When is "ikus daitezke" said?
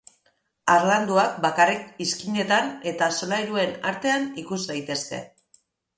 4.45-5.21